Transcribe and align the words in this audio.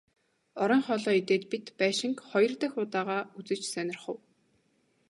Оройн 0.61 0.83
хоолоо 0.87 1.13
идээд 1.21 1.43
бид 1.51 1.65
байшинг 1.79 2.17
хоёр 2.29 2.51
дахь 2.59 2.77
удаагаа 2.83 3.21
үзэж 3.37 3.61
сонирхов. 3.73 4.19